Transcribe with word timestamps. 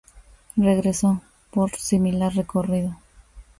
Regreso: 0.57 1.21
Por 1.51 1.75
similar 1.75 2.33
recorrido. 2.35 2.97